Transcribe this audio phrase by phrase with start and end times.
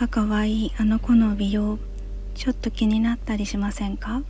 [0.00, 1.78] か可愛いあの子の美容
[2.34, 4.22] ちょっと気になったりしませんか？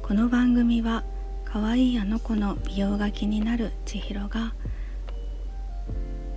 [0.00, 1.04] この番組は
[1.44, 4.54] 可愛いあの子の美容が気になる千尋が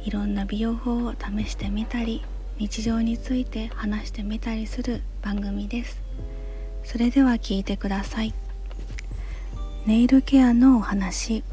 [0.03, 2.21] いろんな美容法を試してみたり
[2.57, 6.01] 日常について話してみたりする番組です。
[6.83, 8.33] それでは聞いてください。
[9.85, 11.45] ネイルケアのお話。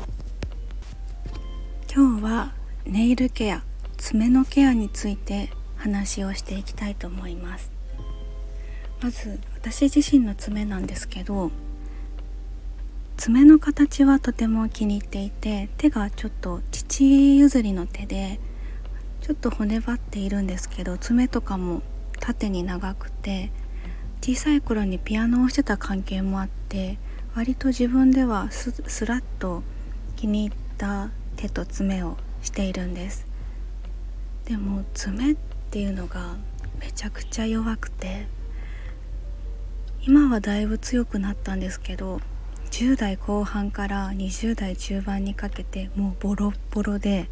[1.89, 2.53] 今日は
[2.85, 3.63] ネイルケア
[3.97, 7.73] 爪のケアについて話をしていきたいと思います。
[9.03, 11.51] まず私自身の爪なんですけど
[13.17, 18.39] 爪の形はとても気に入っていて手がちょっと父譲りの手で
[19.23, 21.83] ちょっと骨張っているんですけど爪とかも
[22.19, 23.51] 縦に長くて
[24.21, 26.99] 小さい頃にピアノをしてた関係もあって
[27.35, 29.63] 割と自分ではススラッと
[30.17, 33.27] 気に入った手と爪をしているんです。
[34.45, 36.37] でも爪ってていうのが
[36.81, 38.27] めちゃくちゃ弱くて
[40.03, 42.21] 今はだいぶ強くなったんですけど
[42.73, 47.29] 10代後半から20代中盤にかけてもうボロッボロで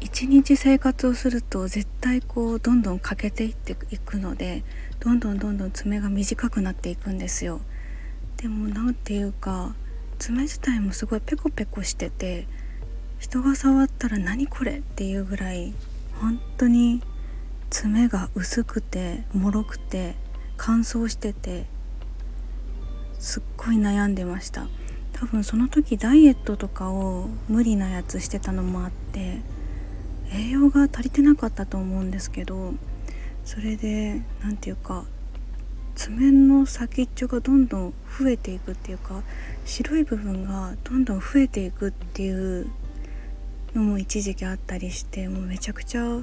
[0.00, 4.64] 一日生活をすると絶対こうどんどん欠けていっていくので
[5.00, 7.60] どんどんどんどん爪が短くなっていくんですよ。
[8.38, 9.74] でも何ていうか
[10.18, 12.46] 爪自体もすごいペコペコしてて
[13.18, 15.74] 人が触ったら何これっていうぐらい
[16.20, 17.02] 本当に
[17.70, 20.14] 爪が薄くて脆くて
[20.56, 21.66] 乾燥してて
[23.18, 24.66] すっごい悩んでました。
[25.20, 29.42] 多分その時ダイエットとかを無理なやつしてたのもあって
[30.32, 32.72] 栄養が足りてなかったと思うんですけど
[33.44, 35.04] それで何て言うか
[35.94, 39.22] 爪の先っちょがどんどん増えていくっていうか
[39.66, 42.70] 白い部分がどんどん増えていくっていう
[43.74, 46.22] のも一時期あったりしてもうめちゃくちゃ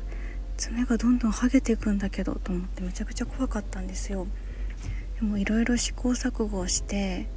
[0.57, 4.27] 爪がどんどん剥げていくんだけどと思ってめちゃくちゃ怖かったんですよ。
[5.19, 7.27] でもいろいろ試行錯誤をして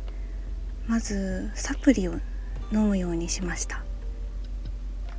[0.86, 2.14] まずサプリを
[2.72, 3.84] 飲むようにしました。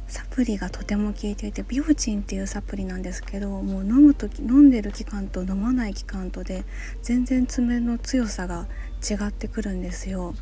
[0.07, 6.65] サプリがとても効いていてビオチンっていうサプリなんですけどもう飲む時飲んでる期間と飲まない期間とで
[7.01, 8.67] 全然爪の強さが
[9.09, 10.35] 違ってくるんですよ。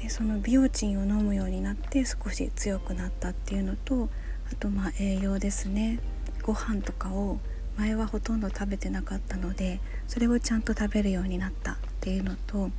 [0.00, 4.08] でそのビオチンを飲むようになって少し強くなったっていうのと
[4.50, 6.00] あとまあ栄養ですね。
[6.42, 7.38] ご飯とかを
[7.76, 12.70] 前はほとんど食べてなかったのでそれをちゃんと食べるようになったっていうのと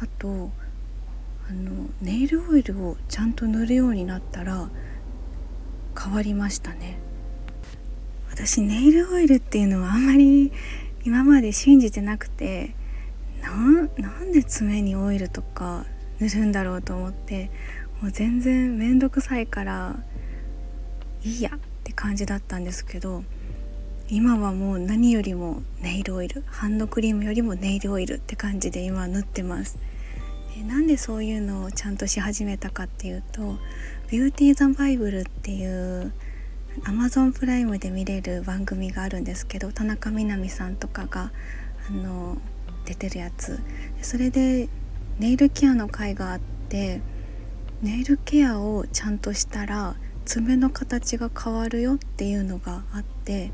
[0.00, 0.50] あと
[1.48, 4.68] あのネイルオイルをちゃんと塗るようになったら
[5.98, 6.98] 変わりましたね。
[8.30, 10.52] 私ネイルオイルっていうのはあんまり
[11.04, 12.74] 今まで信じてなくて
[13.42, 15.86] なんで爪にオイルとか
[16.20, 17.50] 塗るんだろうと思って
[18.00, 19.96] もう全然めんどくさいから
[21.24, 21.58] いいやっ
[21.98, 23.24] 感じだったんですけど
[24.08, 29.78] 今はもう何よりもネイルオイルハンドクリームよりもネイルオイルって感じで今塗ってます。
[30.54, 33.58] でなんでそういうのをちゃんとし始めたかっていうと
[34.12, 36.12] ビューティーザバイブルっていう
[36.84, 41.32] アマゾンプライムで見れる番組があるんですけど田中みな実さんとかが
[41.88, 42.38] あの
[42.84, 43.58] 出てるやつ。
[44.02, 44.68] それで
[45.18, 47.00] ネイルケアの回があって
[47.82, 49.96] ネイルケアをちゃんとしたら
[50.28, 53.50] 爪の形が変わるよっていうのがあって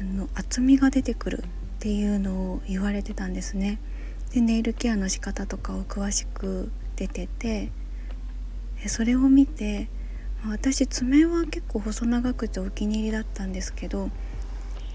[0.00, 1.46] あの厚みが出てくるっ
[1.78, 3.78] ていうのを言われてたんですね。
[4.34, 7.70] でネイルケアの仕方とかを詳しく出てて
[8.86, 9.88] それを見て
[10.44, 14.10] 私爪は結構細長くてお気に入りだったんですけど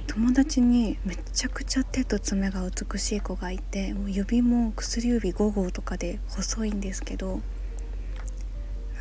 [0.07, 7.40] 友達にめちゃくちゃ手と爪が美しい子がいてもう指も薬指5号とかで細いんですけど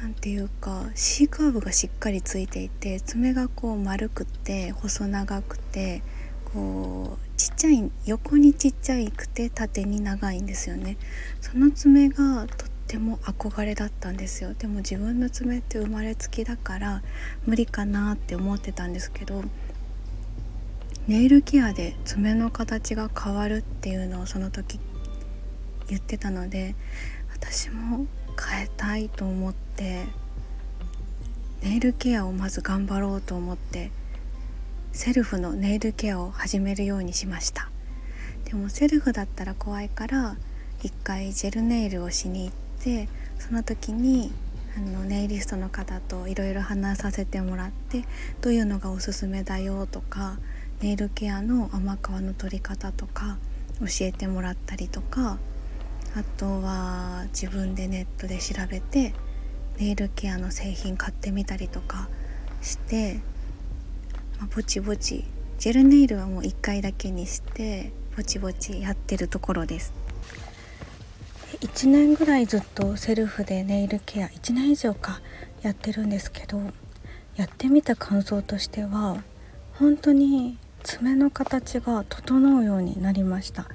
[0.05, 6.03] 何ていうか C カーブがしっかりついていて爪がこう丸くて細長くて
[6.53, 10.99] こうちっちゃい横にちっちゃいくて縦に長いんですよね。
[11.41, 14.53] その爪がとっても憧れだったんですよ。
[14.53, 17.03] でも自分の爪って生まれつきだから
[17.47, 19.43] 無理かなって思ってたんですけど
[21.09, 24.79] ネイルケアで爪の形が変わるっていうのをその時
[25.89, 26.75] 言ってたので
[27.33, 28.07] 私も
[28.41, 30.07] 変えたいと思って
[31.63, 33.91] ネイルケアをまず頑張ろうと思って
[34.93, 37.71] セルフのネイルケアを始めるようにしました。
[38.45, 40.37] でもセルフだったら怖いから
[40.83, 42.53] 一回ジェルネイルをしに行っ
[42.83, 43.09] て
[43.39, 44.33] その時に
[44.77, 48.05] あのネイリストの方といろいろ話させてもらって
[48.41, 50.37] どういうのがおすすめだよとか
[50.83, 53.39] ネイルケアの甘皮の取り方とか
[53.81, 55.39] 教えてもらったりとか
[56.17, 59.15] あとは自分でネットで調べて
[59.79, 62.09] ネイルケアの製品買ってみたりとか
[62.63, 63.21] して、
[64.39, 65.25] まあ、ぼちぼち
[65.59, 69.93] ジェルネイルはもう1回だけにしてぼちぼちやってるところです。
[71.61, 75.21] 1年ぐらいずっとセルフでネイルケア1年以上か
[75.63, 76.61] やってるんですけど
[77.37, 79.23] やってみた感想としては
[79.73, 83.67] 本当に爪の形が整うようになりました。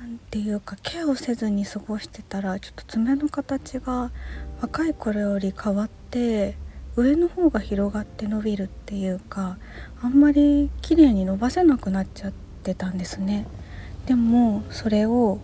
[0.00, 4.10] なんていうかケアをせずに過ごしてたらちょっと爪の形が
[4.62, 6.56] 若い頃より変わって
[6.96, 9.58] 上の方が広がって伸びるっていうか
[10.00, 12.32] あんまり綺麗に伸ばせなくなっちゃっ
[12.62, 13.46] てたんですね。
[14.06, 15.38] でもそれを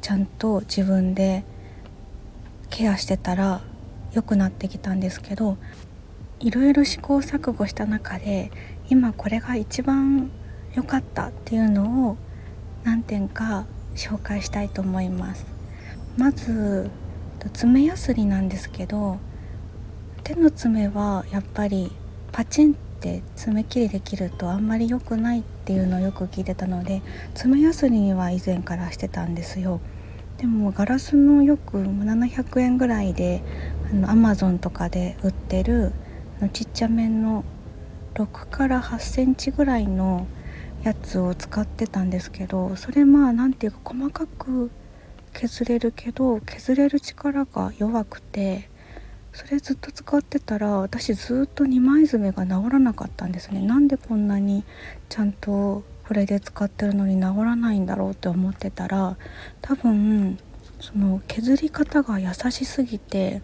[0.00, 1.44] ちゃんと自分で
[2.70, 3.60] ケアしてたら
[4.14, 5.58] 良くなってきたんですけど
[6.40, 8.50] いろいろ試行錯誤した中で
[8.88, 10.30] 今これが一番
[10.74, 12.16] 良かったっていうのを
[12.86, 13.66] 何点か
[13.96, 15.44] 紹介したいと思います。
[16.16, 16.88] まず
[17.52, 19.18] 爪やすりなんですけど
[20.22, 21.90] 手の爪はやっぱり
[22.30, 27.02] パチンって爪切りできるとあんまり良くないっていうのをよく聞いてたので
[27.34, 29.80] 爪やすりには以前からしてたんですよ。
[30.38, 33.42] でもガラスのよく700円ぐらいで
[33.90, 35.92] あのアマゾンとかで売ってる
[36.52, 37.44] ちっちゃめの
[38.14, 40.28] 6から8センチぐらいの
[40.86, 44.70] やつを使ってたんですけどそれまあ何ていうか細かく
[45.32, 48.70] 削れるけど削れる力が弱くて
[49.32, 53.60] それずっと使ってたら私ずっと二枚爪が治らなかったんですね。
[53.60, 54.64] なんでこんなに
[55.10, 59.18] ちゃんとこれで使ってるのに治らないんだろうって思ってたら
[59.60, 60.38] 多分
[60.80, 63.42] その削り方が優しすぎて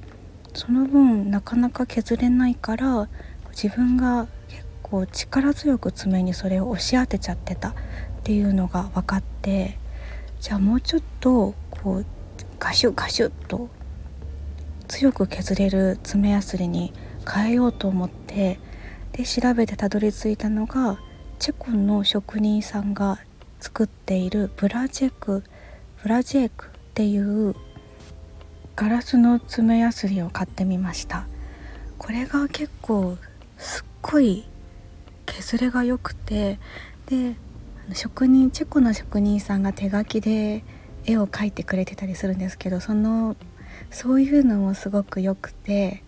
[0.54, 3.08] その分なかなか削れないから
[3.50, 4.28] 自分が
[4.92, 7.74] 結構力強く爪にそれを押し当てちゃってたっ
[8.24, 9.78] ていうのが分かって
[10.38, 12.06] じゃあもうちょっとこう
[12.58, 13.70] ガシュガシュッと
[14.88, 16.92] 強く削れる爪やすりに
[17.26, 18.58] 変えようと思って
[19.12, 20.98] で調べてたどり着いたのが
[21.38, 23.18] チェコの職人さんが
[23.60, 25.42] 作っているブラジェク
[26.02, 27.54] ブラジェクっていう
[28.76, 31.26] ガラスの爪やすりを買ってみました。
[31.96, 33.16] これが結構
[33.56, 34.44] すっごい
[35.40, 36.58] 削れが良くて
[37.06, 37.34] で
[37.94, 40.62] 職人チェコの職人さんが手書きで
[41.04, 43.36] 絵を描いてくれてたりするんですけどその
[43.90, 46.02] そういうのもすごく良くて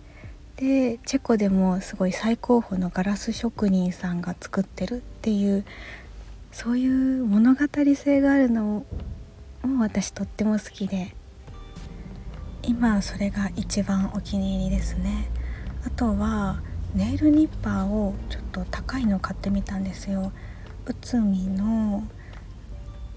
[0.57, 5.65] でチェコでもすごい最高峰のガラス職人さんが作ってるっていう
[6.53, 7.61] そういう物語
[7.97, 8.87] 性があるの
[9.65, 11.15] も私とっても好きで
[12.63, 15.29] 今それが一番お気に入りですね。
[15.87, 16.63] あとは
[16.95, 20.33] ネイルニッパーをちょっと高いの買ってみたんですよ。
[20.87, 22.05] 内海の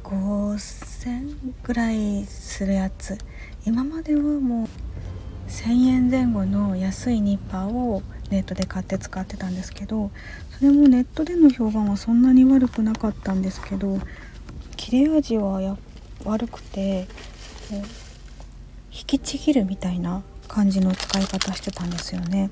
[0.04, 3.18] 5000ぐらいするやつ。
[3.66, 4.68] 今まではもう
[5.50, 10.12] 1000円前後の安いニッパーをネットで買って使ってたんですけど
[10.58, 14.00] それもネットでの評判はそんなに悪くなかったんですけど
[14.76, 15.78] 切れ味はや
[16.26, 17.08] 悪くて
[18.92, 22.50] 引きちぎるみたいな感じの使い方してたんですよね。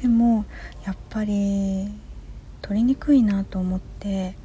[0.00, 0.44] でも
[0.84, 1.88] やっぱり
[2.62, 4.36] 取りにくいなと思って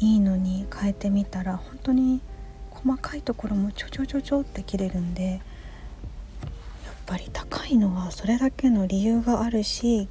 [0.00, 2.20] いいのに変えてみたら本当に
[2.70, 5.40] 細かいところもちょちょちょちょって切れるんでやっ
[7.06, 10.08] ぱり高いのはそれだけの理由があるし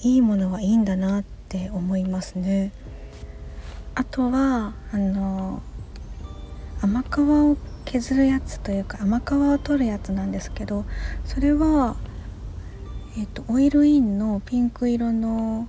[0.00, 2.72] いいものはいいんだなって思いますね。
[3.96, 5.62] あとはあの
[6.80, 10.84] 甘皮を削るやつというか甘皮を取るやつなんですけど
[11.24, 11.96] それは、
[13.16, 15.68] えーと、オイルインのピンク色の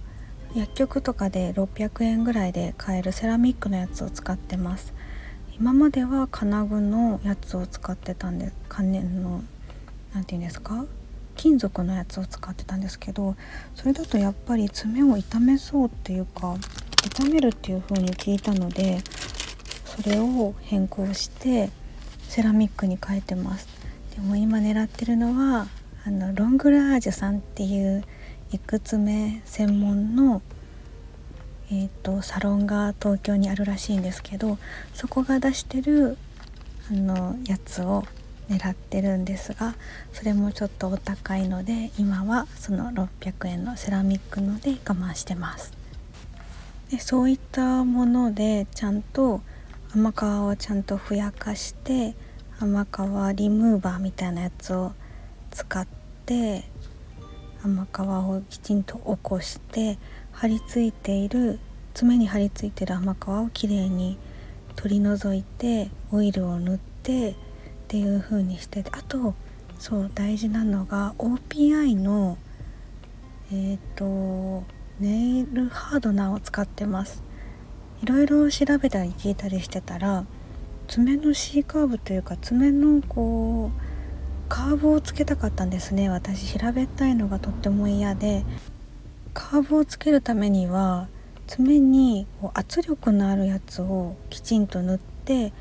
[0.55, 4.93] 薬局とかで600円ぐらいで買えるセラミックのやつを使ってます。
[5.57, 9.43] 今までは金具のやつを使ってたんで金の
[10.13, 10.85] 何て言うんですか？
[11.35, 13.35] 金属のやつを使ってたんですけど
[13.75, 16.55] それだとやっぱり爪を傷めそうっていうか
[17.15, 19.01] 傷めるっていう風に聞いたので
[19.85, 21.69] それを変更して
[22.23, 23.67] セラミックに変えてます。
[24.15, 25.67] でも今狙ってるのは
[26.05, 28.03] あのロングラージュさんっていう
[28.51, 30.41] いくつ目専門の
[31.71, 34.59] えーと、サロンが東京にあるらしいんですけど
[34.93, 36.15] そこが出してる
[36.91, 38.03] あのやつを
[38.49, 39.73] 狙ってるんですが
[40.13, 45.73] それもちょっとお高いので今はその600円のセラミックので我慢してます。
[46.91, 49.41] でそういったものでちゃんと
[49.91, 52.13] 甘皮をちゃんとふやかして
[52.59, 54.91] 甘皮リムーバーみたいなやつを
[55.55, 55.87] 使っ
[56.25, 56.65] て
[57.63, 59.97] 甘皮をきちんと起こして
[60.33, 61.59] 張り付いている
[61.93, 64.17] 爪に張り付いてる甘皮をきれいに
[64.75, 67.35] 取り除いてオイルを塗ってっ
[67.87, 69.33] ていう風にしてあと
[69.79, 72.37] そう大事なのが OPI の
[73.53, 74.65] えっ、ー、と
[74.99, 77.23] ネイルハードナーを使ってます。
[78.03, 80.25] いろいろ調べたり聞いたりしてたら
[80.89, 83.84] 爪の C カーブというか爪のこう
[84.49, 86.09] カーブをつけたかったんですね。
[86.09, 88.45] 私平べったいのがとっても嫌で。
[89.35, 91.09] カーブをつけるためには
[91.45, 95.51] 爪に圧力のあるやつをきちんと塗って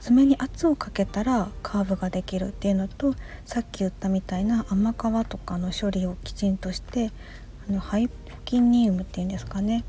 [0.00, 4.96] 爪に圧をかけたらカーブができるっていうのとさっき言ったみたいな甘皮
[5.28, 7.12] とかの処理をきちんとして
[7.68, 8.14] あのハイポ
[8.46, 9.84] キニウムっていうんですかね。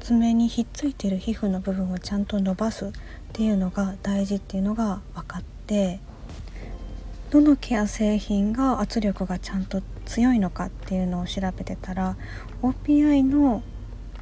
[0.00, 2.90] 爪にひっついてる皮膚の部分をちゃんと伸ばすっ
[3.32, 5.98] ていうのが大事っていうのが分かって。
[7.34, 12.16] どのケア製品が圧力がちゃんと強いのかっていうのを調べてたら
[12.62, 13.60] OPI の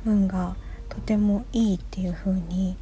[0.02, 0.56] 分が
[0.88, 2.74] とてもいいっていう風に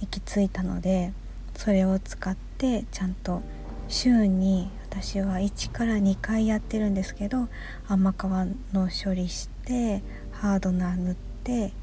[0.00, 1.12] 行き着いたので
[1.54, 3.42] それを使ってちゃんと
[3.88, 7.48] 週に私は1から2回やってるんですけど
[7.86, 8.24] 甘皮
[8.72, 11.14] の処理してハードナー塗っ
[11.44, 11.74] て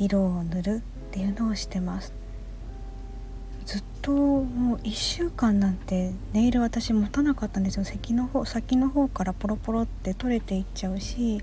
[0.00, 0.80] 色を塗るっ
[1.12, 2.23] ていうのをしてます。
[3.66, 7.84] ずっともう1週間なんてネイル私持たなかったんですよ。
[7.84, 11.42] 先の方先の方からポロポロって取れていっちゃうし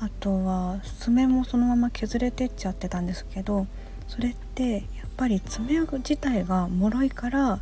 [0.00, 3.66] あとは爪もそのまま削れてっちゃってたんですけど
[4.08, 4.82] それってやっ
[5.16, 7.60] ぱり爪自体が脆いから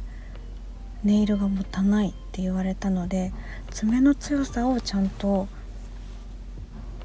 [1.05, 3.33] ネイルが持たないって言われたので
[3.71, 5.49] 爪の強さをちゃんと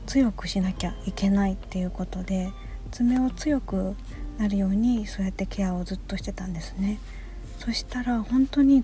[0.05, 2.51] 強くしなきゃいけないっていうことで
[2.91, 3.95] 爪を強く
[4.37, 6.99] なるようにそうやってケアをずっとしてたんですね。
[7.59, 8.83] そしたら本当に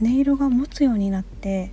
[0.00, 1.70] ネイルが持つようになって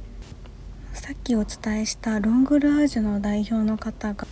[0.93, 4.27] さっきお伝えしたロングラージュの代表の方が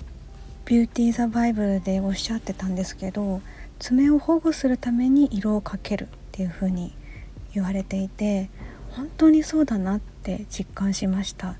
[0.65, 3.41] ビューティーザバイブルでおっしゃってたんですけど
[3.79, 6.93] 爪を保護するために色をかけるっていう風に
[7.53, 8.49] 言われていて
[8.91, 11.55] 本当にそうだなって実感しました。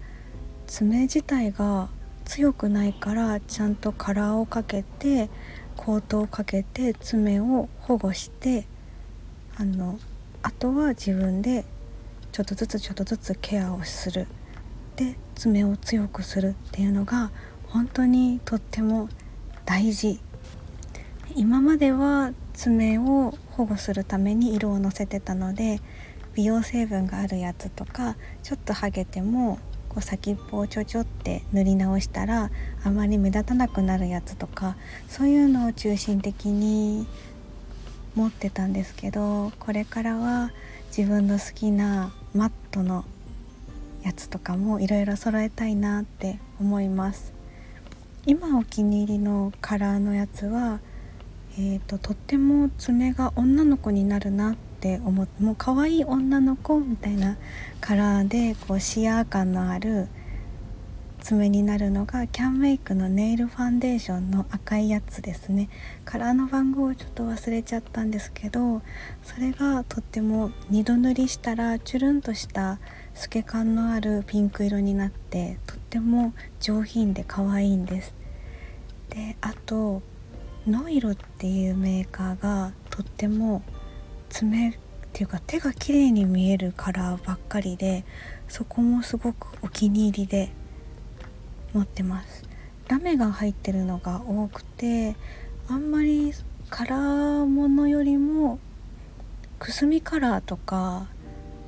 [0.68, 1.90] 爪自体が
[2.26, 5.30] 強くないからちゃんとカラーをかけて
[5.78, 8.66] コートをかけて爪を保護して
[9.56, 10.00] あの
[10.42, 11.66] あとは自分で
[12.32, 14.28] ちょっとずつちょっとずつケアをする。
[14.96, 17.32] で爪を強くするっていうのが
[17.68, 19.10] 本当にとっても
[19.66, 20.20] 大事。
[21.36, 25.80] 今までは爪を保護するために色をのせてたので
[26.36, 29.60] 美容成分があるやつとかちょっとハゲても
[29.94, 32.50] こう先っぽをちょちょって塗り直したら
[32.84, 34.76] あまり目立たなくなるやつとか
[35.08, 37.06] そういうのを中心的に
[38.16, 40.52] 持ってたんですけどこれからは
[40.96, 43.06] 自分の好きなマットの
[44.04, 47.34] やつとかもいろいろ揃えたいなって思います。
[48.26, 50.80] 今お気に入りのカラーのやつは、
[51.58, 57.38] えーと、とっても爪が女の子になるなってって思ってもう可愛い女の子みたいな
[57.80, 60.10] カラーでこうシアー感のある
[61.22, 65.70] 爪になるのがキャンメイクのネイルファンデーションの赤いやつですね。
[66.04, 68.82] カラーの番号をちょっと忘れちゃったんですけど
[69.24, 72.80] それがとっても2度塗りしたらチュルンとした
[73.14, 78.14] 透け感のあるピンク色になってとっても上品で可愛いんです。
[79.12, 80.02] であと
[80.68, 83.62] ノイロっていうメーカーがとっても
[84.34, 84.74] 爪っ
[85.14, 88.04] ていうか手が綺麗に見えるカラーばっかりで
[88.48, 90.50] そこもすごくお気に入りで
[91.72, 92.44] 持ってます。
[92.88, 95.16] ラメが入ってるのが多くて
[95.68, 96.34] あんまり
[96.72, 98.58] カラーものよりも
[99.60, 101.06] くすみカラーとか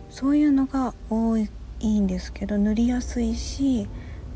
[0.09, 1.47] そういうのが多い
[1.99, 3.87] んですけど塗りやすいし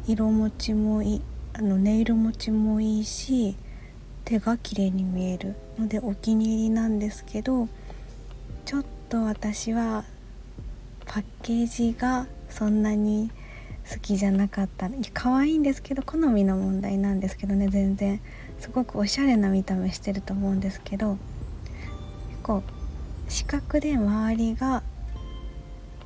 [0.08, 1.22] 色持ちもいい
[1.54, 3.56] あのネイル持ちもいいし
[4.24, 7.68] 手が綺麗に見えるのでお気に入りなんですけど
[8.70, 10.06] ちょっと私は
[11.08, 13.32] パッケージがそんなに
[13.92, 18.22] 好きじゃなかった可愛いんですけど好みの問題なんですけどね全然。
[18.60, 21.18] すごくおしゃれな見た目してると思うんですけど
[22.30, 22.62] 結構
[23.28, 24.84] 四角で周りが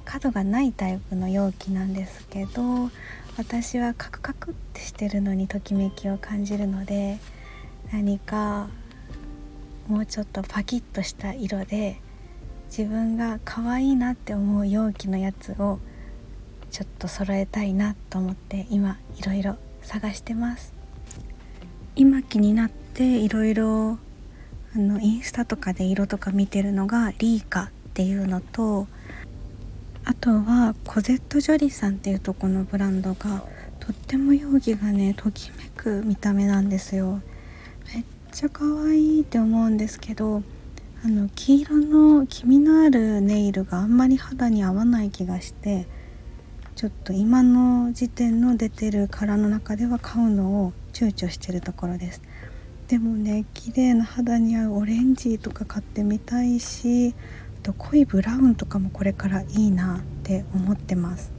[0.06, 2.90] 角がないタイプの容器なんですけど
[3.38, 7.20] 私はカクカクってしてるのにときめきを感じるので
[7.92, 8.70] 何か
[9.90, 12.00] もうちょっとパキッとした色で
[12.76, 15.78] 自分が可愛いなって思う容器のやつを
[16.72, 20.74] ちょっと揃えたいなと思って今いろいろ探してます。
[21.96, 24.00] 今気になっていろいろ
[24.76, 28.88] あのインスタとかで色とか見てるのがリーカっていうのと
[30.04, 33.44] あとはコゼット・ジョリさんっていうとこのブランドが
[33.80, 37.22] とっても容器がねときめく見た目なんですよ。
[37.94, 40.42] めっちゃ可愛いって思うんですけど
[41.06, 45.86] あの黄色の黄身のあるネイルがあんまり肌に合わない気がして
[46.78, 52.22] ちょっと今の時点の出てる殻の中では買うのを躊躇してるところです。
[52.88, 57.14] でもね綺麗な肌に合うオレンジとか買ってみたいし
[57.60, 61.34] あと濃いブラウンとかもこれからいいなって思ってます。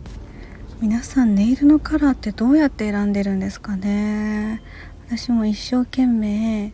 [0.83, 4.61] 皆さんネイルのカラーってどうやって選んでるんですかね？
[5.09, 6.73] 私も一生懸命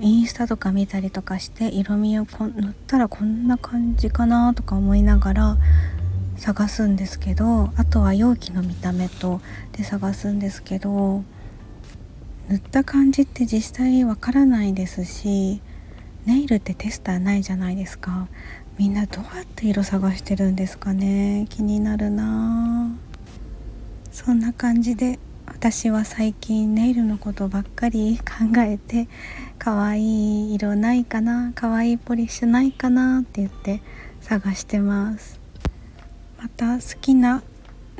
[0.00, 5.56] インスタとか見たりとかして色味をこ塗ったらこんな感じかなとか思いながら
[6.36, 9.40] 探すんですけどあとは容器の見た目と
[9.72, 11.24] で探すんですけど
[12.48, 15.60] 塗った感じって実際わからないですし
[16.26, 18.26] ネイルってテスターないじゃないですか。
[18.78, 21.46] みんなどうやって色探してるんですかね。
[21.48, 22.90] 気になるな
[24.12, 29.08] そんな感じで私は最近ネイルのことばっかり考えて
[29.58, 33.82] 可愛い色ないかな可愛いポリッシュないかなって言って
[34.20, 35.40] 探してます。
[36.38, 37.42] また好きな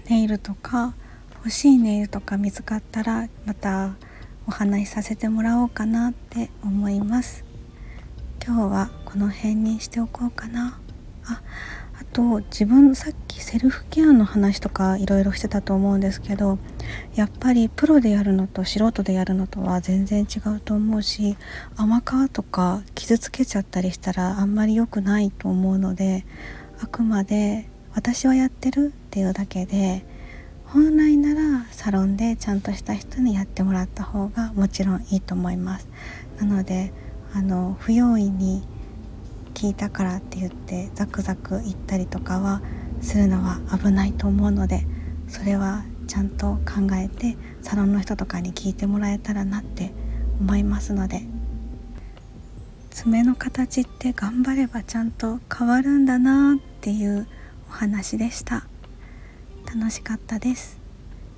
[0.08, 0.94] ネイルとか
[1.36, 3.96] 欲しいネイルとか見つかったらまた
[4.46, 7.44] お話しさせてもらおうかなって思います。
[8.44, 10.78] 今日はこの辺にしておこうかな。
[11.24, 11.42] あ
[12.00, 16.58] あと自分さっきセルフケアの話とかいろいろしてたと思うんですけど
[17.14, 21.36] やっぱりプロでやるのと素人でやるのとは全然違うと思うし
[21.76, 26.26] 甘皮とか傷つけちゃったりしたらあんまり良くないと思うので
[26.80, 30.04] あくまで私はやってるっていうだけで
[30.64, 35.88] 本来ならサロンでちゃんとした人にやってもらった方がもちろんいいと思います。
[36.40, 36.92] なので
[37.32, 38.66] あの不用意に
[39.54, 42.60] 聞いたからって言ってザクザク言ったりとかは
[43.06, 44.86] するのは危ないと思うので
[45.28, 49.92] それはちゃんと考えてサロンの人とかに聞いてもらえたらなって
[50.40, 51.22] 思いますので。
[52.96, 57.26] 爪の形って頑張ればちゃんと変わるんだなっていう
[57.68, 58.66] お話でした。
[59.66, 60.78] 楽しかったです。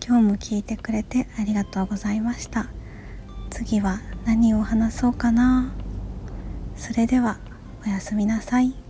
[0.07, 2.69] 今日も聞いてくれてありがとうございました。
[3.50, 5.73] 次は何を話そうかな。
[6.76, 7.39] それでは
[7.85, 8.88] おやすみなさい。